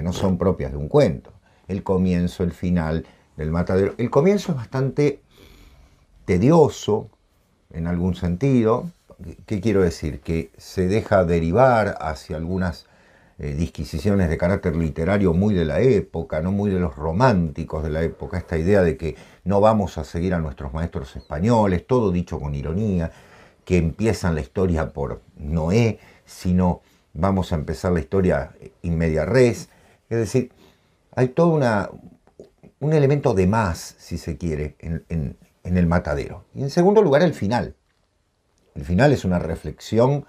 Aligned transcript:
que 0.00 0.04
no 0.04 0.14
son 0.14 0.38
propias 0.38 0.72
de 0.72 0.78
un 0.78 0.88
cuento. 0.88 1.30
El 1.68 1.82
comienzo, 1.82 2.42
el 2.42 2.52
final 2.52 3.04
del 3.36 3.50
matadero. 3.50 3.92
El 3.98 4.08
comienzo 4.08 4.52
es 4.52 4.56
bastante 4.56 5.20
tedioso, 6.24 7.10
en 7.70 7.86
algún 7.86 8.14
sentido. 8.14 8.88
¿Qué 9.44 9.60
quiero 9.60 9.82
decir? 9.82 10.20
Que 10.20 10.52
se 10.56 10.86
deja 10.86 11.26
derivar 11.26 11.98
hacia 12.00 12.38
algunas 12.38 12.86
eh, 13.38 13.52
disquisiciones 13.52 14.30
de 14.30 14.38
carácter 14.38 14.74
literario 14.74 15.34
muy 15.34 15.52
de 15.52 15.66
la 15.66 15.80
época, 15.80 16.40
no 16.40 16.50
muy 16.50 16.70
de 16.70 16.80
los 16.80 16.96
románticos 16.96 17.82
de 17.82 17.90
la 17.90 18.02
época, 18.02 18.38
esta 18.38 18.56
idea 18.56 18.80
de 18.80 18.96
que 18.96 19.16
no 19.44 19.60
vamos 19.60 19.98
a 19.98 20.04
seguir 20.04 20.32
a 20.32 20.38
nuestros 20.38 20.72
maestros 20.72 21.14
españoles, 21.14 21.86
todo 21.86 22.10
dicho 22.10 22.40
con 22.40 22.54
ironía, 22.54 23.12
que 23.66 23.76
empiezan 23.76 24.34
la 24.34 24.40
historia 24.40 24.94
por 24.94 25.20
Noé, 25.36 25.98
sino 26.24 26.80
vamos 27.12 27.52
a 27.52 27.56
empezar 27.56 27.92
la 27.92 28.00
historia 28.00 28.52
in 28.80 28.96
media 28.96 29.26
res. 29.26 29.68
Es 30.10 30.18
decir, 30.18 30.50
hay 31.14 31.28
todo 31.28 31.58
un 32.80 32.92
elemento 32.92 33.32
de 33.32 33.46
más, 33.46 33.94
si 33.98 34.18
se 34.18 34.36
quiere, 34.36 34.76
en, 34.80 35.36
el 35.62 35.86
matadero. 35.86 36.44
Y 36.52 36.62
en 36.62 36.70
segundo 36.70 37.00
lugar, 37.00 37.22
el 37.22 37.32
final. 37.32 37.76
El 38.74 38.84
final 38.84 39.12
es 39.12 39.24
una 39.24 39.38
reflexión, 39.38 40.26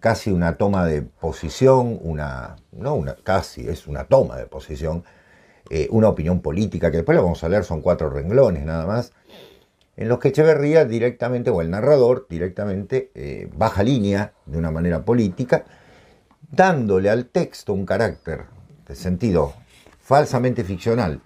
casi 0.00 0.32
una 0.32 0.56
toma 0.56 0.84
de 0.84 1.02
posición, 1.02 1.98
una, 2.02 2.56
no 2.72 2.94
una, 2.94 3.14
casi, 3.14 3.68
es 3.68 3.86
una 3.86 4.04
toma 4.04 4.36
de 4.36 4.46
posición, 4.46 5.04
eh, 5.70 5.86
una 5.90 6.08
opinión 6.08 6.40
política, 6.40 6.90
que 6.90 6.98
después 6.98 7.14
lo 7.14 7.22
vamos 7.22 7.44
a 7.44 7.48
leer, 7.48 7.62
son 7.62 7.82
cuatro 7.82 8.10
renglones 8.10 8.64
nada 8.64 8.84
más, 8.86 9.12
en 9.96 10.08
los 10.08 10.18
que 10.18 10.28
Echeverría 10.28 10.86
directamente, 10.86 11.50
o 11.50 11.60
el 11.60 11.70
narrador 11.70 12.26
directamente, 12.28 13.12
eh, 13.14 13.48
baja 13.54 13.84
línea 13.84 14.32
de 14.46 14.58
una 14.58 14.72
manera 14.72 15.04
política, 15.04 15.64
dándole 16.50 17.10
al 17.10 17.26
texto 17.26 17.72
un 17.72 17.86
carácter 17.86 18.46
sentido 18.94 19.54
falsamente 20.00 20.64
ficcional 20.64 21.20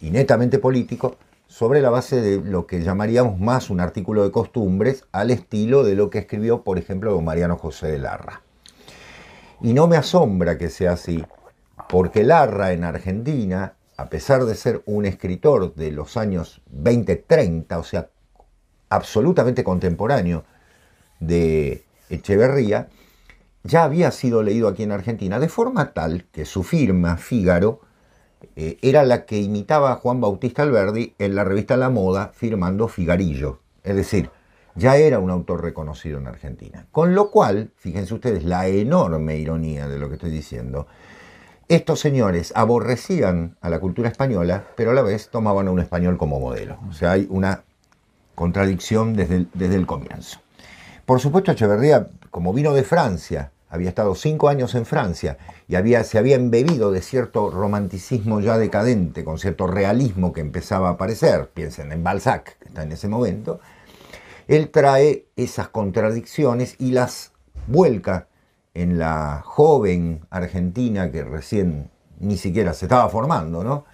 y 0.00 0.10
netamente 0.10 0.58
político, 0.58 1.16
sobre 1.46 1.80
la 1.80 1.90
base 1.90 2.20
de 2.20 2.36
lo 2.38 2.66
que 2.66 2.82
llamaríamos 2.82 3.40
más 3.40 3.70
un 3.70 3.80
artículo 3.80 4.22
de 4.22 4.30
costumbres, 4.30 5.04
al 5.10 5.32
estilo 5.32 5.82
de 5.82 5.96
lo 5.96 6.08
que 6.08 6.18
escribió, 6.20 6.62
por 6.62 6.78
ejemplo, 6.78 7.12
don 7.12 7.24
Mariano 7.24 7.56
José 7.56 7.88
de 7.88 7.98
Larra. 7.98 8.42
Y 9.60 9.72
no 9.72 9.88
me 9.88 9.96
asombra 9.96 10.56
que 10.58 10.70
sea 10.70 10.92
así, 10.92 11.24
porque 11.88 12.22
Larra 12.22 12.72
en 12.72 12.84
Argentina, 12.84 13.74
a 13.96 14.08
pesar 14.08 14.44
de 14.44 14.54
ser 14.54 14.82
un 14.86 15.06
escritor 15.06 15.74
de 15.74 15.90
los 15.90 16.16
años 16.16 16.62
20-30, 16.72 17.76
o 17.76 17.82
sea, 17.82 18.08
absolutamente 18.88 19.64
contemporáneo 19.64 20.44
de 21.18 21.84
Echeverría, 22.10 22.88
ya 23.62 23.84
había 23.84 24.10
sido 24.10 24.42
leído 24.42 24.68
aquí 24.68 24.82
en 24.82 24.92
Argentina, 24.92 25.38
de 25.38 25.48
forma 25.48 25.92
tal 25.92 26.24
que 26.32 26.44
su 26.44 26.62
firma, 26.62 27.16
Fígaro, 27.16 27.80
eh, 28.56 28.78
era 28.82 29.04
la 29.04 29.26
que 29.26 29.38
imitaba 29.38 29.92
a 29.92 29.96
Juan 29.96 30.20
Bautista 30.20 30.62
Alberdi 30.62 31.14
en 31.18 31.34
la 31.34 31.44
revista 31.44 31.76
La 31.76 31.90
Moda 31.90 32.30
firmando 32.34 32.88
Figarillo. 32.88 33.60
Es 33.84 33.96
decir, 33.96 34.30
ya 34.74 34.96
era 34.96 35.18
un 35.18 35.30
autor 35.30 35.62
reconocido 35.62 36.18
en 36.18 36.26
Argentina. 36.26 36.86
Con 36.90 37.14
lo 37.14 37.30
cual, 37.30 37.70
fíjense 37.76 38.14
ustedes 38.14 38.44
la 38.44 38.66
enorme 38.66 39.36
ironía 39.36 39.88
de 39.88 39.98
lo 39.98 40.08
que 40.08 40.14
estoy 40.14 40.30
diciendo, 40.30 40.86
estos 41.68 42.00
señores 42.00 42.52
aborrecían 42.56 43.56
a 43.60 43.68
la 43.68 43.78
cultura 43.78 44.08
española, 44.08 44.64
pero 44.76 44.90
a 44.90 44.94
la 44.94 45.02
vez 45.02 45.28
tomaban 45.30 45.68
a 45.68 45.70
un 45.70 45.80
español 45.80 46.16
como 46.16 46.40
modelo. 46.40 46.78
O 46.88 46.92
sea, 46.92 47.12
hay 47.12 47.26
una 47.30 47.62
contradicción 48.34 49.14
desde 49.14 49.46
desde 49.54 49.76
el 49.76 49.86
comienzo. 49.86 50.40
Por 51.10 51.18
supuesto, 51.18 51.50
Echeverría, 51.50 52.06
como 52.30 52.52
vino 52.52 52.72
de 52.72 52.84
Francia, 52.84 53.50
había 53.68 53.88
estado 53.88 54.14
cinco 54.14 54.48
años 54.48 54.76
en 54.76 54.86
Francia 54.86 55.38
y 55.66 55.74
había, 55.74 56.04
se 56.04 56.18
había 56.18 56.36
embebido 56.36 56.92
de 56.92 57.02
cierto 57.02 57.50
romanticismo 57.50 58.38
ya 58.38 58.58
decadente, 58.58 59.24
con 59.24 59.36
cierto 59.36 59.66
realismo 59.66 60.32
que 60.32 60.40
empezaba 60.40 60.86
a 60.86 60.92
aparecer, 60.92 61.48
piensen 61.52 61.90
en 61.90 62.04
Balzac, 62.04 62.56
que 62.60 62.68
está 62.68 62.84
en 62.84 62.92
ese 62.92 63.08
momento, 63.08 63.58
él 64.46 64.70
trae 64.70 65.26
esas 65.34 65.68
contradicciones 65.68 66.76
y 66.78 66.92
las 66.92 67.32
vuelca 67.66 68.28
en 68.74 68.96
la 68.96 69.42
joven 69.44 70.24
Argentina 70.30 71.10
que 71.10 71.24
recién 71.24 71.90
ni 72.20 72.36
siquiera 72.36 72.72
se 72.72 72.84
estaba 72.84 73.08
formando, 73.08 73.64
¿no? 73.64 73.84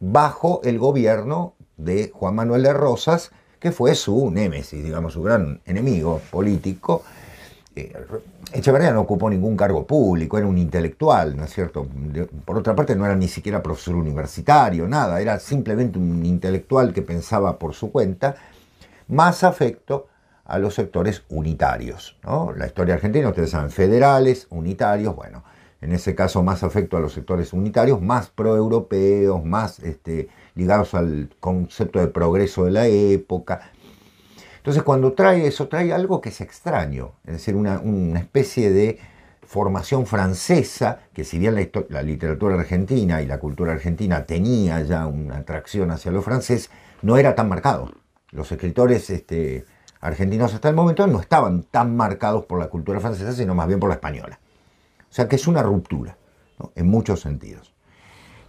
bajo 0.00 0.62
el 0.64 0.78
gobierno 0.78 1.52
de 1.76 2.10
Juan 2.14 2.34
Manuel 2.34 2.62
de 2.62 2.72
Rosas, 2.72 3.30
que 3.58 3.72
fue 3.72 3.94
su 3.94 4.30
némesis, 4.30 4.82
digamos, 4.82 5.12
su 5.12 5.22
gran 5.22 5.60
enemigo 5.64 6.20
político, 6.30 7.02
eh, 7.74 7.92
Echeverría 8.52 8.92
no 8.92 9.02
ocupó 9.02 9.28
ningún 9.28 9.56
cargo 9.56 9.86
público, 9.86 10.38
era 10.38 10.46
un 10.46 10.56
intelectual, 10.56 11.36
¿no 11.36 11.44
es 11.44 11.52
cierto? 11.52 11.86
Por 12.44 12.56
otra 12.56 12.74
parte, 12.74 12.94
no 12.94 13.04
era 13.04 13.14
ni 13.14 13.28
siquiera 13.28 13.62
profesor 13.62 13.96
universitario, 13.96 14.88
nada, 14.88 15.20
era 15.20 15.38
simplemente 15.38 15.98
un 15.98 16.24
intelectual 16.24 16.94
que 16.94 17.02
pensaba 17.02 17.58
por 17.58 17.74
su 17.74 17.90
cuenta, 17.90 18.36
más 19.08 19.44
afecto 19.44 20.06
a 20.44 20.58
los 20.58 20.74
sectores 20.74 21.24
unitarios. 21.28 22.16
¿no? 22.22 22.52
La 22.56 22.66
historia 22.66 22.94
argentina, 22.94 23.28
ustedes 23.28 23.50
saben, 23.50 23.70
federales, 23.70 24.46
unitarios, 24.50 25.14
bueno, 25.14 25.42
en 25.80 25.92
ese 25.92 26.14
caso 26.14 26.42
más 26.42 26.62
afecto 26.62 26.96
a 26.96 27.00
los 27.00 27.12
sectores 27.12 27.52
unitarios, 27.52 28.00
más 28.00 28.28
proeuropeos, 28.28 29.44
más 29.44 29.78
este, 29.80 30.28
ligados 30.54 30.94
al 30.94 31.30
concepto 31.40 31.98
de 32.00 32.08
progreso 32.08 32.64
de 32.64 32.70
la 32.70 32.86
época, 32.86 33.72
entonces 34.66 34.82
cuando 34.82 35.12
trae 35.12 35.46
eso, 35.46 35.68
trae 35.68 35.92
algo 35.92 36.20
que 36.20 36.30
es 36.30 36.40
extraño, 36.40 37.12
es 37.24 37.34
decir, 37.34 37.54
una, 37.54 37.80
especie 38.18 38.72
de 38.72 38.98
formación 39.46 40.06
francesa, 40.06 41.02
que 41.12 41.22
si 41.22 41.38
bien 41.38 41.54
la, 41.88 42.02
literatura 42.02 42.56
argentina 42.56 43.22
y 43.22 43.26
la 43.26 43.38
cultura 43.38 43.74
argentina 43.74 44.24
tenía 44.24 44.82
ya 44.82 45.06
una 45.06 45.36
atracción 45.36 45.92
hacia 45.92 46.10
lo 46.10 46.20
francés, 46.20 46.68
no 47.02 47.16
era 47.16 47.36
tan 47.36 47.48
marcado. 47.48 47.92
Los 48.32 48.50
escritores 48.50 49.08
este, 49.08 49.64
argentinos 50.00 50.52
hasta 50.52 50.68
el 50.68 50.74
momento 50.74 51.06
no 51.06 51.20
estaban 51.20 51.62
tan 51.62 51.96
marcados 51.96 52.44
por 52.46 52.58
la 52.58 52.66
cultura 52.66 52.98
francesa, 52.98 53.34
sino 53.34 53.54
más 53.54 53.68
bien 53.68 53.78
por 53.78 53.88
la 53.88 53.94
española. 53.94 54.40
O 55.16 55.22
sea 55.22 55.28
que 55.28 55.36
es 55.36 55.46
una 55.46 55.62
ruptura, 55.62 56.18
en 56.74 56.88
muchos 56.88 57.20
sentidos. 57.20 57.72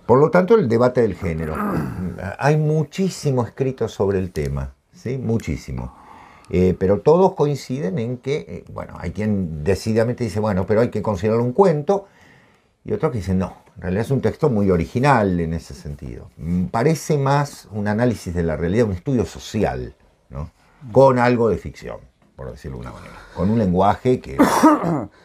Por 0.06 0.20
lo 0.20 0.30
tanto, 0.32 0.56
el 0.56 0.68
debate 0.68 1.00
del 1.00 1.16
género. 1.16 1.56
Hay 2.40 2.58
muchísimo 2.58 3.46
escrito 3.46 3.88
sobre 3.88 4.20
el 4.20 4.34
tema, 4.34 4.74
¿sí? 4.92 5.18
Muchísimo. 5.18 5.96
Eh, 6.50 6.76
pero 6.78 7.00
todos 7.00 7.36
coinciden 7.36 8.00
en 8.00 8.18
que, 8.18 8.36
eh, 8.36 8.66
bueno, 8.74 8.96
hay 9.00 9.12
quien 9.12 9.64
decididamente 9.64 10.26
dice, 10.26 10.42
bueno, 10.42 10.66
pero 10.66 10.82
hay 10.82 10.90
que 10.90 11.02
considerarlo 11.02 11.46
un 11.46 11.54
cuento, 11.54 12.08
y 12.84 12.92
otros 12.92 13.14
que 13.14 13.20
dicen, 13.20 13.40
no, 13.40 13.54
en 13.78 13.84
realidad 13.84 14.04
es 14.04 14.12
un 14.12 14.20
texto 14.20 14.50
muy 14.50 14.70
original 14.70 15.40
en 15.40 15.54
ese 15.54 15.74
sentido. 15.74 16.32
Mm, 16.36 16.66
parece 16.66 17.18
más 17.18 17.70
un 17.72 17.88
análisis 17.88 18.34
de 18.34 18.44
la 18.44 18.58
realidad, 18.58 18.88
un 18.88 18.94
estudio 18.94 19.24
social, 19.24 19.96
¿no? 20.30 20.52
con 20.92 21.18
algo 21.18 21.48
de 21.48 21.58
ficción, 21.58 22.00
por 22.38 22.50
decirlo 22.50 22.78
de 22.78 22.84
una 22.84 22.94
manera, 22.94 23.16
con 23.36 23.50
un 23.50 23.60
lenguaje 23.60 24.22
que... 24.22 24.38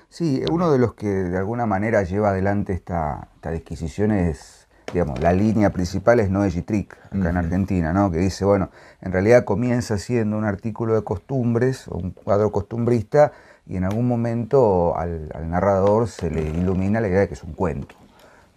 Sí, 0.09 0.45
uno 0.51 0.71
de 0.71 0.79
los 0.79 0.93
que 0.93 1.07
de 1.07 1.39
alguna 1.39 1.65
manera 1.65 2.03
lleva 2.03 2.31
adelante 2.31 2.75
esta, 2.75 3.29
esta 3.37 3.51
disquisición 3.51 4.11
es 4.11 4.63
digamos, 4.93 5.21
la 5.21 5.33
línea 5.33 5.71
principal 5.71 6.21
es 6.21 6.31
Noé 6.31 6.51
Trick, 6.51 6.97
acá 7.07 7.31
en 7.31 7.37
Argentina, 7.37 7.93
¿no? 7.93 8.11
que 8.11 8.19
dice, 8.19 8.45
bueno, 8.45 8.71
en 9.01 9.13
realidad 9.13 9.45
comienza 9.45 9.97
siendo 9.99 10.37
un 10.37 10.45
artículo 10.45 10.95
de 10.95 11.03
costumbres 11.03 11.89
o 11.89 11.97
un 11.97 12.11
cuadro 12.11 12.53
costumbrista 12.53 13.33
y 13.67 13.77
en 13.77 13.85
algún 13.85 14.07
momento 14.07 14.97
al, 14.97 15.31
narrador 15.49 16.09
se 16.09 16.31
le 16.31 16.43
ilumina 16.43 17.01
la 17.01 17.09
idea 17.09 17.21
de 17.21 17.29
que 17.29 17.35
es 17.35 17.43
un 17.43 17.55
cuento. 17.55 17.95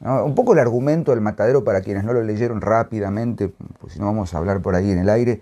Un 0.01 0.35
poco 0.35 0.53
el 0.53 0.59
argumento 0.59 1.11
del 1.11 1.21
matadero 1.21 1.63
para 1.63 1.81
quienes 1.81 2.03
no 2.03 2.11
lo 2.11 2.21
leyeron 2.21 2.59
rápidamente, 2.59 3.53
pues 3.79 3.93
si 3.93 3.99
no 3.99 4.05
vamos 4.05 4.33
a 4.33 4.37
hablar 4.37 4.61
por 4.61 4.75
ahí 4.75 4.91
en 4.91 4.99
el 4.99 5.09
aire, 5.09 5.41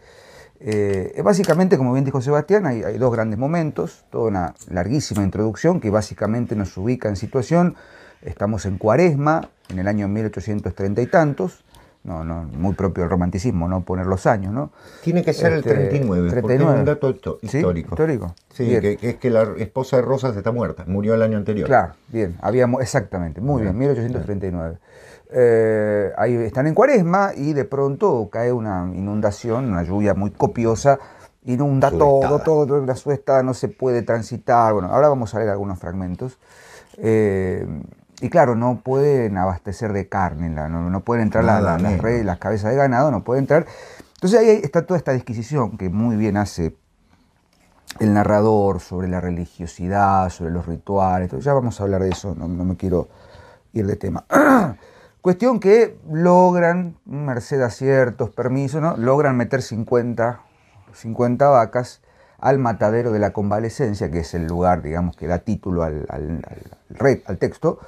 eh, 0.65 1.21
básicamente, 1.23 1.77
como 1.77 1.91
bien 1.91 2.05
dijo 2.05 2.21
Sebastián, 2.21 2.65
hay, 2.65 2.83
hay 2.83 2.97
dos 2.97 3.11
grandes 3.11 3.37
momentos, 3.37 4.05
toda 4.09 4.29
una 4.29 4.55
larguísima 4.69 5.21
introducción 5.21 5.81
que 5.81 5.89
básicamente 5.89 6.55
nos 6.55 6.77
ubica 6.77 7.09
en 7.09 7.17
situación, 7.17 7.75
estamos 8.21 8.65
en 8.65 8.77
cuaresma, 8.77 9.49
en 9.67 9.79
el 9.79 9.89
año 9.89 10.07
1830 10.07 11.01
y 11.01 11.07
tantos, 11.07 11.65
no, 12.03 12.23
no, 12.23 12.43
muy 12.43 12.73
propio 12.73 13.03
del 13.03 13.09
romanticismo, 13.09 13.67
no 13.67 13.81
poner 13.81 14.05
los 14.05 14.25
años, 14.25 14.53
¿no? 14.53 14.71
Tiene 15.03 15.23
que 15.23 15.33
ser 15.33 15.53
el 15.53 15.63
39, 15.63 16.27
este, 16.27 16.41
porque 16.41 16.55
es 16.55 16.61
un 16.61 16.85
dato 16.85 17.09
histórico. 17.41 17.91
histórico. 17.93 18.35
Sí, 18.53 18.67
que, 18.79 18.97
es 19.01 19.15
que 19.15 19.29
la 19.29 19.43
esposa 19.57 19.97
de 19.97 20.01
Rosas 20.01 20.35
está 20.35 20.51
muerta, 20.51 20.83
murió 20.85 21.13
el 21.13 21.21
año 21.21 21.37
anterior. 21.37 21.67
Claro, 21.67 21.93
bien, 22.09 22.37
habíamos, 22.41 22.81
exactamente, 22.81 23.39
muy 23.39 23.61
bien, 23.61 23.77
1839. 23.77 24.77
Eh, 25.35 26.11
ahí 26.17 26.35
están 26.35 26.67
en 26.67 26.75
cuaresma 26.75 27.31
y 27.35 27.53
de 27.53 27.65
pronto 27.65 28.29
cae 28.31 28.51
una 28.51 28.91
inundación, 28.93 29.65
una 29.65 29.83
lluvia 29.83 30.13
muy 30.13 30.31
copiosa, 30.31 30.99
inunda 31.45 31.89
todo, 31.89 32.39
todo, 32.39 32.67
toda 32.67 32.85
la 32.85 32.95
suesta, 32.95 33.41
no 33.43 33.53
se 33.53 33.69
puede 33.69 34.01
transitar. 34.01 34.73
Bueno, 34.73 34.89
ahora 34.89 35.07
vamos 35.07 35.33
a 35.33 35.39
leer 35.39 35.51
algunos 35.51 35.79
fragmentos. 35.79 36.37
Eh, 36.97 37.65
y 38.23 38.29
claro, 38.29 38.55
no 38.55 38.79
pueden 38.79 39.37
abastecer 39.37 39.91
de 39.91 40.07
carne, 40.07 40.49
no, 40.49 40.99
pueden 41.01 41.23
entrar 41.23 41.43
las, 41.43 41.61
las 41.81 42.39
cabezas 42.39 42.71
de 42.71 42.77
ganado, 42.77 43.11
no 43.11 43.25
pueden 43.25 43.43
entrar. 43.43 43.65
Entonces 44.13 44.39
ahí 44.39 44.61
está 44.63 44.85
toda 44.85 44.97
esta 44.97 45.11
disquisición 45.11 45.77
que 45.77 45.89
muy 45.89 46.15
bien 46.15 46.37
hace 46.37 46.77
el 47.99 48.13
narrador 48.13 48.79
sobre 48.79 49.09
la 49.09 49.19
religiosidad, 49.19 50.29
sobre 50.29 50.51
los 50.51 50.67
rituales. 50.67 51.31
ya 51.43 51.51
vamos 51.51 51.81
a 51.81 51.83
hablar 51.83 52.01
de 52.01 52.11
eso, 52.11 52.33
no, 52.33 52.47
me 52.47 52.77
quiero 52.77 53.09
ir 53.73 53.85
de 53.87 53.97
tema. 53.97 54.23
Cuestión 55.21 55.59
que 55.59 55.99
logran, 56.09 56.95
merced 57.03 57.61
a 57.61 57.71
ciertos 57.71 58.29
permisos, 58.29 58.81
¿no? 58.81 58.95
logran 58.95 59.35
meter 59.35 59.61
50, 59.61 60.39
50 60.93 61.49
vacas 61.49 61.99
al 62.39 62.57
matadero 62.57 63.11
de 63.11 63.19
la 63.19 63.33
convalecencia, 63.33 64.09
que 64.09 64.19
es 64.19 64.33
el 64.33 64.47
lugar, 64.47 64.81
digamos, 64.81 65.17
que 65.17 65.27
da 65.27 65.39
título 65.39 65.83
al, 65.83 66.05
al, 66.07 66.41
al 67.25 67.37
texto, 67.37 67.79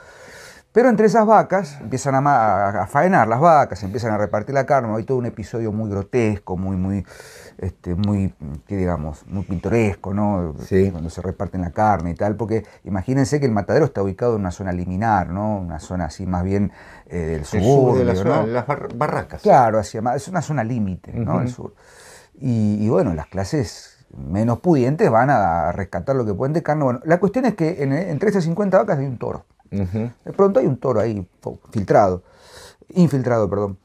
pero 0.75 0.89
entre 0.89 1.05
esas 1.05 1.25
vacas 1.25 1.79
empiezan 1.79 2.15
a, 2.27 2.85
faenar 2.89 3.29
las 3.29 3.39
vacas, 3.39 3.81
empiezan 3.83 4.11
a 4.11 4.17
repartir 4.17 4.53
la 4.53 4.65
carne. 4.65 4.93
Hay 4.93 5.05
todo 5.05 5.17
un 5.17 5.25
episodio 5.25 5.71
muy 5.71 5.89
grotesco, 5.89 6.57
muy, 6.57 6.75
muy, 6.75 7.05
este, 7.57 7.95
muy, 7.95 8.33
¿qué 8.67 8.75
digamos, 8.75 9.25
muy 9.25 9.43
pintoresco, 9.43 10.13
¿no? 10.13 10.53
Cuando 10.91 11.09
se 11.09 11.21
reparten 11.21 11.61
la 11.61 11.71
carne 11.71 12.11
y 12.11 12.15
tal, 12.15 12.35
porque 12.35 12.65
imagínense 12.83 13.39
que 13.39 13.45
el 13.45 13.53
matadero 13.53 13.85
está 13.85 14.03
ubicado 14.03 14.35
en 14.35 14.41
una 14.41 14.51
zona 14.51 14.73
liminar, 14.73 15.29
¿no? 15.29 15.59
Una 15.59 15.79
zona 15.79 16.07
así 16.07 16.25
más 16.25 16.43
bien 16.43 16.73
eh, 17.05 17.19
del 17.19 17.45
sur. 17.45 17.97
de 17.97 18.03
la 18.03 18.15
zona, 18.15 18.45
las 18.45 18.65
barracas. 18.67 19.43
Claro, 19.43 19.79
hacia, 19.79 20.01
es 20.13 20.27
una 20.27 20.41
zona 20.41 20.65
límite, 20.65 21.13
¿no? 21.13 21.39
El 21.39 21.47
sur. 21.47 21.73
Y, 22.33 22.89
bueno, 22.89 23.13
las 23.13 23.27
clases 23.27 24.05
menos 24.13 24.59
pudientes 24.59 25.09
van 25.09 25.29
a 25.29 25.71
rescatar 25.71 26.17
lo 26.17 26.25
que 26.25 26.33
pueden 26.33 26.51
de 26.51 26.61
carne. 26.63 26.83
Bueno, 26.83 26.99
la 27.05 27.17
cuestión 27.21 27.45
es 27.45 27.55
que 27.55 27.81
entre 27.81 28.29
esas 28.29 28.43
50 28.43 28.77
vacas 28.77 28.99
hay 28.99 29.05
un 29.05 29.17
toro. 29.17 29.45
De 29.75 30.33
pronto 30.33 30.59
hay 30.59 30.65
un 30.65 30.77
toro 30.77 30.99
ahí 30.99 31.27
filtrado, 31.71 32.23
infiltrado, 32.89 33.49
perdón. 33.49 33.77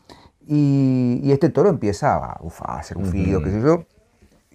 Y, 0.46 1.30
este 1.30 1.48
toro 1.48 1.68
empieza 1.68 2.16
a, 2.16 2.40
a 2.64 2.78
hacer 2.78 2.96
un 2.96 3.06
filo, 3.06 3.42
qué 3.42 3.50
sé 3.50 3.60
yo, 3.60 3.84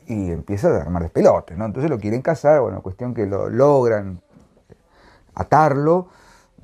y 0.08 0.32
empieza 0.32 0.70
a 0.70 0.82
armar 0.82 1.04
despelotes, 1.04 1.58
¿no? 1.58 1.66
Entonces 1.66 1.90
lo 1.90 2.00
quieren 2.00 2.22
cazar, 2.22 2.62
bueno, 2.62 2.82
cuestión 2.82 3.14
que 3.14 3.26
lo 3.26 3.50
logran 3.50 4.22
atarlo, 5.34 6.08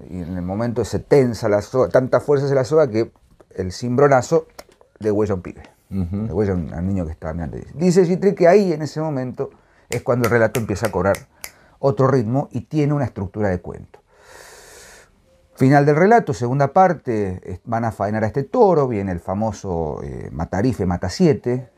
y 0.10 0.22
en 0.22 0.36
el 0.36 0.42
momento 0.42 0.84
se 0.86 1.00
tensa 1.00 1.50
la 1.50 1.62
soga, 1.62 1.90
tanta 1.90 2.20
fuerza 2.20 2.46
es 2.46 2.52
la 2.52 2.64
soga 2.64 2.90
que 2.90 3.12
el 3.56 3.72
cimbronazo 3.72 4.48
degüella 5.00 5.34
a 5.34 5.36
un 5.36 5.42
pibe, 5.42 5.64
uh 5.92 6.28
degüella 6.28 6.54
a 6.54 6.56
un, 6.56 6.88
niño 6.88 7.06
que 7.06 7.12
estaba 7.12 7.34
mirando. 7.34 7.58
Dice 7.74 8.06
Gitri 8.06 8.34
que 8.36 8.48
ahí 8.48 8.74
en 8.74 8.82
ese 8.82 9.02
momento 9.02 9.52
es 9.90 10.02
cuando 10.02 10.26
el 10.26 10.32
relato 10.32 10.60
empieza 10.60 10.88
a 10.88 10.92
cobrar 10.92 11.18
otro 11.80 12.08
ritmo 12.08 12.48
y 12.52 12.62
tiene 12.62 12.94
una 12.94 13.06
estructura 13.06 13.50
de 13.50 13.60
cuento. 13.60 14.00
Final 15.62 15.86
del 15.86 15.96
relato, 15.96 16.34
segunda 16.34 16.74
parte, 16.74 17.60
van 17.66 17.86
a 17.86 17.92
faenar 17.92 18.24
a 18.24 18.26
este 18.26 18.44
toro, 18.44 18.88
viene 18.88 19.12
el 19.12 19.20
famoso 19.20 20.02
eh, 20.04 20.30
Matarife 20.32 20.88
Mata 20.88 21.08
7, 21.08 21.70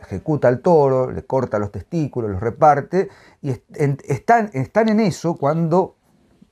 ejecuta 0.00 0.48
al 0.48 0.60
toro, 0.60 1.10
le 1.10 1.22
corta 1.26 1.58
los 1.58 1.70
testículos, 1.70 2.30
los 2.30 2.40
reparte, 2.40 3.10
y 3.42 3.50
están, 3.50 4.48
están 4.54 4.88
en 4.88 5.00
eso 5.00 5.36
cuando 5.36 5.94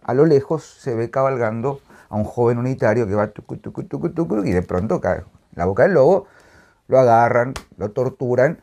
a 0.02 0.12
lo 0.12 0.26
lejos 0.26 0.64
se 0.78 0.94
ve 0.94 1.11
cabalgando 1.11 1.81
a 2.11 2.17
un 2.17 2.25
joven 2.25 2.58
unitario 2.58 3.06
que 3.06 3.14
va 3.14 3.32
y 4.44 4.52
de 4.52 4.62
pronto 4.62 5.00
cae 5.00 5.25
la 5.55 5.64
boca 5.64 5.84
del 5.84 5.94
lobo, 5.94 6.26
lo 6.88 6.99
agarran, 6.99 7.55
lo 7.78 7.93
torturan, 7.93 8.61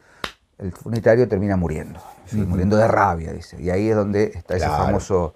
el 0.60 0.72
unitario 0.84 1.28
termina 1.28 1.58
muriendo, 1.58 2.00
muriendo 2.32 2.78
de 2.78 2.88
rabia, 2.88 3.34
dice. 3.34 3.60
Y 3.60 3.72
ahí 3.72 3.90
es 3.90 3.96
donde 3.96 4.34
está 4.36 4.56
ese 4.56 4.68
famoso 4.68 5.34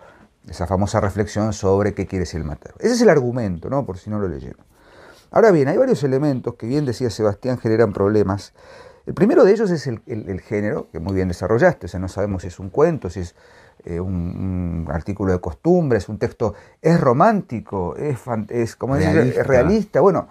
esa 0.50 0.68
famosa 0.68 1.00
reflexión 1.00 1.54
sobre 1.54 1.94
qué 1.94 2.06
quiere 2.08 2.26
ser 2.26 2.42
el 2.42 2.48
matadero. 2.48 2.78
Ese 2.80 2.94
es 2.94 3.02
el 3.02 3.10
argumento, 3.10 3.70
¿no? 3.70 3.86
Por 3.86 3.98
si 3.98 4.10
no 4.10 4.20
lo 4.20 4.28
leyeron. 4.28 4.66
Ahora 5.32 5.52
bien, 5.52 5.68
hay 5.68 5.78
varios 5.78 6.04
elementos 6.04 6.56
que 6.56 6.68
bien 6.68 6.86
decía 6.86 7.10
Sebastián 7.10 7.58
generan 7.58 7.92
problemas. 7.94 8.54
El 9.06 9.14
primero 9.14 9.44
de 9.44 9.52
ellos 9.52 9.70
es 9.72 9.88
el, 9.88 10.42
género, 10.42 10.90
que 10.92 11.00
muy 11.00 11.14
bien 11.14 11.28
desarrollaste, 11.28 11.86
o 11.86 11.90
sea, 11.90 12.00
no 12.00 12.08
sabemos 12.08 12.42
si 12.42 12.50
es 12.50 12.60
un 12.60 12.70
cuento, 12.70 13.10
si 13.10 13.22
es 13.22 13.36
eh, 13.86 14.00
un, 14.00 14.88
artículo 14.92 15.32
de 15.32 15.40
costumbres, 15.40 16.10
un 16.10 16.18
texto, 16.18 16.54
es 16.82 17.00
romántico, 17.00 17.96
es, 17.96 18.20
es 18.50 18.76
como 18.76 18.96
realista. 18.96 19.42
es 19.42 19.48
realista. 19.48 20.02
Bueno, 20.02 20.28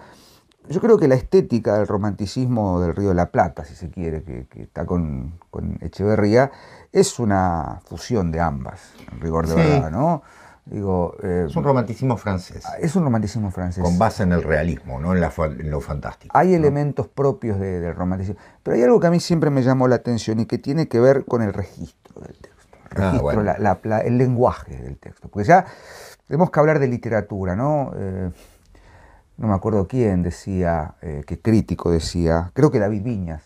yo 0.68 0.80
creo 0.80 0.98
que 0.98 1.08
la 1.08 1.14
estética 1.14 1.78
del 1.78 1.86
romanticismo 1.86 2.80
del 2.80 2.94
Río 2.94 3.10
de 3.10 3.14
la 3.14 3.30
Plata, 3.30 3.64
si 3.64 3.74
se 3.74 3.90
quiere, 3.90 4.22
que, 4.22 4.62
está 4.62 4.84
con, 4.86 5.38
con 5.50 5.78
Echeverría, 5.80 6.50
es 6.92 7.18
una 7.18 7.80
fusión 7.84 8.32
de 8.32 8.40
ambas, 8.40 8.92
en 9.12 9.20
rigor 9.20 9.46
de 9.46 9.54
verdad, 9.54 9.90
¿no? 9.90 10.22
Digo, 10.66 11.14
eh, 11.22 11.44
es 11.48 11.54
un 11.54 11.62
romanticismo 11.62 12.16
francés. 12.16 12.64
Ah, 12.66 12.74
es 12.80 12.96
un 12.96 13.04
romanticismo 13.04 13.52
francés. 13.52 13.84
Con 13.84 13.98
base 13.98 14.24
en 14.24 14.32
el 14.32 14.42
realismo, 14.42 14.98
no 14.98 15.14
en, 15.14 15.20
lo 15.70 15.80
fantástico. 15.80 16.36
Hay 16.36 16.54
elementos 16.54 17.06
propios 17.06 17.60
del 17.60 17.94
romanticismo. 17.94 18.40
Pero 18.64 18.76
hay 18.76 18.82
algo 18.82 18.98
que 18.98 19.06
a 19.06 19.10
mí 19.12 19.20
siempre 19.20 19.50
me 19.50 19.62
llamó 19.62 19.86
la 19.86 19.94
atención 19.94 20.40
y 20.40 20.46
que 20.46 20.58
tiene 20.58 20.88
que 20.88 20.98
ver 20.98 21.24
con 21.24 21.42
el 21.42 21.52
registro 21.52 22.20
del 22.20 22.36
texto. 22.36 22.66
El, 22.96 23.02
ah, 23.02 23.12
registro, 23.12 23.98
el 23.98 24.18
lenguaje 24.18 24.76
del 24.76 24.96
texto. 24.96 25.28
Porque 25.28 25.46
ya 25.46 25.66
tenemos 26.26 26.50
que 26.50 26.58
hablar 26.58 26.80
de 26.80 26.88
literatura, 26.88 27.54
¿no? 27.54 27.92
Eh, 27.96 28.30
no 29.36 29.48
me 29.48 29.54
acuerdo 29.54 29.86
quién 29.86 30.22
decía, 30.22 30.94
eh, 31.02 31.22
qué 31.26 31.40
crítico 31.40 31.90
decía, 31.90 32.50
creo 32.54 32.70
que 32.70 32.78
David 32.78 33.02
Viñas, 33.02 33.42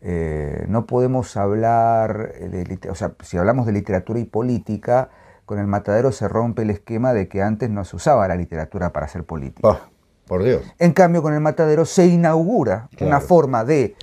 eh, 0.00 0.66
no 0.68 0.86
podemos 0.86 1.36
hablar 1.36 2.32
de, 2.34 2.78
o 2.90 2.94
sea, 2.94 3.14
si 3.22 3.36
hablamos 3.38 3.66
de 3.66 3.72
literatura 3.72 4.20
y 4.20 4.24
política, 4.24 5.08
con 5.46 5.58
el 5.58 5.66
matadero 5.66 6.12
se 6.12 6.28
rompe 6.28 6.62
el 6.62 6.70
esquema 6.70 7.12
de 7.12 7.28
que 7.28 7.42
antes 7.42 7.70
no 7.70 7.84
se 7.84 7.96
usaba 7.96 8.28
la 8.28 8.36
literatura 8.36 8.92
para 8.92 9.06
hacer 9.06 9.24
política. 9.24 9.68
Oh, 9.68 9.78
por 10.26 10.42
Dios. 10.42 10.62
En 10.78 10.92
cambio, 10.92 11.22
con 11.22 11.34
el 11.34 11.40
matadero 11.40 11.84
se 11.84 12.06
inaugura 12.06 12.88
una 13.00 13.20
forma 13.20 13.64
de 13.64 13.96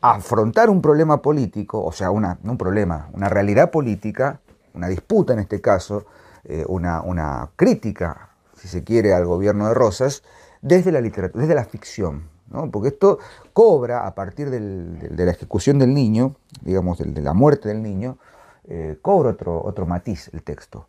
afrontar 0.00 0.70
un 0.70 0.80
problema 0.80 1.20
político, 1.20 1.84
o 1.84 1.92
sea, 1.92 2.10
una, 2.10 2.38
un 2.42 2.56
problema, 2.56 3.08
una 3.12 3.28
realidad 3.28 3.70
política, 3.70 4.40
una 4.74 4.88
disputa 4.88 5.34
en 5.34 5.40
este 5.40 5.60
caso, 5.60 6.06
eh, 6.44 6.64
una, 6.66 7.02
una 7.02 7.50
crítica, 7.56 8.30
si 8.56 8.68
se 8.68 8.82
quiere, 8.82 9.12
al 9.12 9.26
gobierno 9.26 9.68
de 9.68 9.74
Rosas, 9.74 10.22
desde 10.62 10.92
la 10.92 11.00
literatura, 11.00 11.42
desde 11.42 11.54
la 11.54 11.64
ficción. 11.64 12.28
Porque 12.72 12.88
esto 12.88 13.18
cobra 13.52 14.06
a 14.06 14.14
partir 14.14 14.50
de 14.50 15.24
la 15.24 15.30
ejecución 15.30 15.78
del 15.78 15.94
niño, 15.94 16.34
digamos, 16.62 16.98
de, 16.98 17.22
la 17.22 17.32
muerte 17.32 17.68
del 17.68 17.80
niño, 17.82 18.18
eh, 18.64 18.98
cobra 19.00 19.30
otro, 19.30 19.62
otro 19.64 19.86
matiz 19.86 20.30
el 20.32 20.42
texto. 20.42 20.88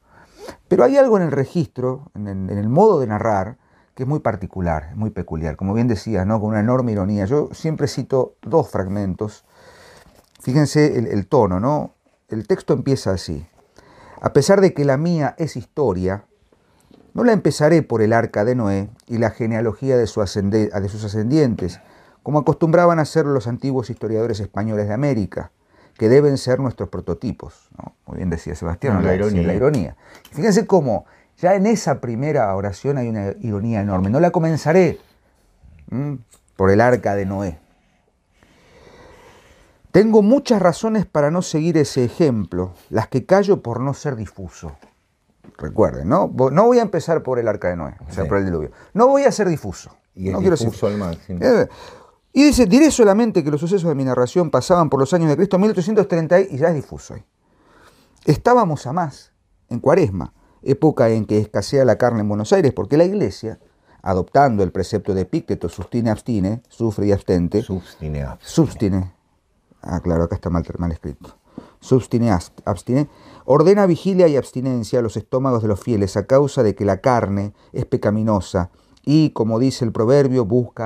Pero 0.67 0.83
hay 0.83 0.97
algo 0.97 1.17
en 1.17 1.23
el 1.23 1.31
registro, 1.31 2.09
en 2.15 2.49
el, 2.49 2.67
modo 2.67 2.99
de 2.99 3.05
narrar, 3.05 3.57
que 3.93 4.03
es 4.03 4.09
muy 4.09 4.19
particular, 4.19 4.95
muy 4.95 5.11
peculiar. 5.11 5.55
Como 5.55 5.75
bien 5.75 5.87
decía, 5.87 6.25
¿no? 6.25 6.39
con 6.39 6.49
una 6.49 6.61
enorme 6.61 6.93
ironía. 6.93 7.25
Yo 7.25 7.49
siempre 7.51 7.87
cito 7.87 8.35
dos 8.41 8.69
fragmentos. 8.69 9.45
Fíjense 10.39 10.97
el, 10.97 11.05
el 11.07 11.27
tono, 11.27 11.59
¿no? 11.59 11.93
El 12.27 12.47
texto 12.47 12.73
empieza 12.73 13.11
así. 13.11 13.45
A 14.19 14.33
pesar 14.33 14.61
de 14.61 14.73
que 14.73 14.83
la 14.83 14.97
mía 14.97 15.35
es 15.37 15.55
historia, 15.55 16.25
no 17.13 17.23
la 17.23 17.33
empezaré 17.33 17.81
por 17.83 18.01
el 18.01 18.13
arca 18.13 18.45
de 18.45 18.55
Noé 18.55 18.89
y 19.07 19.17
la 19.17 19.31
genealogía 19.31 19.97
de, 19.97 20.07
sus 20.07 20.23
ascendientes, 20.23 21.79
como 22.23 22.39
acostumbraban 22.39 22.99
a 22.99 23.03
hacer 23.03 23.25
los 23.25 23.47
antiguos 23.47 23.89
historiadores 23.89 24.39
españoles 24.39 24.87
de 24.87 24.93
América, 24.93 25.51
que 25.97 26.09
deben 26.09 26.37
ser 26.37 26.59
nuestros 26.59 26.89
prototipos. 26.89 27.69
Muy 28.05 28.17
bien 28.17 28.29
decía 28.29 28.55
Sebastián, 28.55 29.03
la, 29.03 29.15
ironía. 29.15 29.95
Fíjense 30.31 30.65
cómo 30.65 31.05
ya 31.37 31.55
en 31.55 31.65
esa 31.65 31.99
primera 31.99 32.55
oración 32.55 32.97
hay 32.97 33.09
una 33.09 33.33
ironía 33.41 33.81
enorme. 33.81 34.09
No 34.09 34.19
la 34.19 34.31
comenzaré 34.31 34.99
por 36.55 36.71
el 36.71 36.79
arca 36.79 37.15
de 37.15 37.25
Noé. 37.25 37.59
Tengo 39.91 40.21
muchas 40.21 40.61
razones 40.61 41.05
para 41.05 41.31
no 41.31 41.41
seguir 41.41 41.77
ese 41.77 42.05
ejemplo, 42.05 42.73
las 42.89 43.09
que 43.09 43.25
callo 43.25 43.61
por 43.61 43.81
no 43.81 43.93
ser 43.93 44.15
difuso. 44.15 44.77
Recuerden, 45.57 46.09
¿no? 46.09 46.31
No 46.51 46.65
voy 46.65 46.79
a 46.79 46.81
empezar 46.81 47.23
por 47.23 47.39
el 47.39 47.47
arca 47.47 47.69
de 47.69 47.75
Noé, 47.75 47.95
o 48.07 48.11
sea, 48.11 48.25
por 48.25 48.37
el 48.37 48.45
diluvio. 48.45 48.71
No 48.93 49.07
voy 49.07 49.23
a 49.23 49.31
ser 49.31 49.47
difuso. 49.47 49.95
Y 50.15 50.29
no 50.29 50.39
quiero 50.39 50.55
difuso 50.55 50.87
al 50.87 50.97
máximo. 50.97 51.39
Eh, 51.41 51.67
y 52.33 52.45
dice, 52.45 52.65
diré 52.65 52.91
solamente 52.91 53.43
que 53.43 53.51
los 53.51 53.59
sucesos 53.59 53.89
de 53.89 53.95
mi 53.95 54.05
narración 54.05 54.49
pasaban 54.49 54.89
por 54.89 54.99
los 54.99 55.13
años 55.13 55.29
de 55.29 55.35
Cristo 55.35 55.59
1830 55.59 56.41
y 56.41 56.57
ya 56.57 56.69
es 56.69 56.75
difuso 56.75 57.15
ahí. 57.15 57.25
Estábamos 58.25 58.85
a 58.87 58.93
más, 58.93 59.33
en 59.69 59.79
cuaresma, 59.79 60.33
época 60.61 61.09
en 61.09 61.25
que 61.25 61.39
escasea 61.39 61.83
la 61.85 61.97
carne 61.97 62.21
en 62.21 62.29
Buenos 62.29 62.53
Aires, 62.53 62.71
porque 62.73 62.97
la 62.97 63.03
iglesia, 63.03 63.59
adoptando 64.01 64.63
el 64.63 64.71
precepto 64.71 65.13
de 65.13 65.21
Epicteto, 65.21 65.67
sustine, 65.69 66.09
abstine, 66.09 66.61
sufre 66.69 67.07
y 67.07 67.11
abstente. 67.11 67.61
Substine, 67.61 68.23
abstine. 68.23 69.13
Ah, 69.81 69.99
claro, 69.99 70.23
acá 70.23 70.35
está 70.35 70.49
mal, 70.49 70.63
mal 70.77 70.91
escrito. 70.91 71.35
Abstine 72.65 73.09
ordena 73.45 73.85
vigilia 73.85 74.27
y 74.27 74.37
abstinencia 74.37 74.99
a 74.99 75.01
los 75.01 75.17
estómagos 75.17 75.61
de 75.61 75.67
los 75.67 75.79
fieles 75.79 76.15
a 76.15 76.25
causa 76.25 76.63
de 76.63 76.75
que 76.75 76.85
la 76.85 77.01
carne 77.01 77.53
es 77.73 77.85
pecaminosa 77.85 78.69
y, 79.03 79.31
como 79.31 79.59
dice 79.59 79.83
el 79.83 79.91
proverbio, 79.91 80.45
busca 80.45 80.71